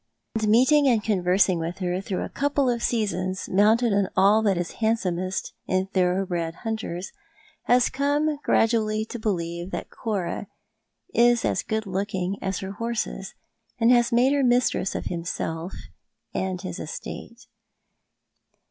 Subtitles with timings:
[0.33, 4.57] and meeting and conversing with ber through a couple of seasons mounted on all that
[4.57, 7.11] is bandsoaiest in thorough bred hunters,
[7.65, 10.47] has come gradually to believe that Cora
[11.13, 13.35] is as good looking as her horses,
[13.77, 15.73] and has made her mistress of himself
[16.33, 17.45] and his estate.